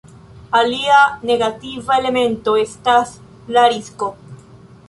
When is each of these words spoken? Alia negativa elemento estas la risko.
Alia 0.59 1.01
negativa 1.31 1.99
elemento 2.01 2.57
estas 2.65 3.15
la 3.59 3.67
risko. 3.75 4.13